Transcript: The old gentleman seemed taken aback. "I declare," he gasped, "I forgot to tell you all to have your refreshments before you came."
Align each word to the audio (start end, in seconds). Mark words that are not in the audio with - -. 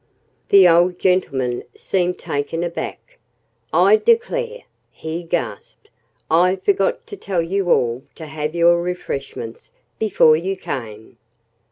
The 0.49 0.67
old 0.67 0.97
gentleman 0.97 1.63
seemed 1.75 2.17
taken 2.17 2.63
aback. 2.63 3.19
"I 3.71 3.97
declare," 3.97 4.63
he 4.89 5.21
gasped, 5.21 5.91
"I 6.27 6.55
forgot 6.55 7.05
to 7.05 7.15
tell 7.15 7.43
you 7.43 7.69
all 7.69 8.01
to 8.15 8.25
have 8.25 8.55
your 8.55 8.81
refreshments 8.81 9.71
before 9.99 10.35
you 10.35 10.57
came." 10.57 11.17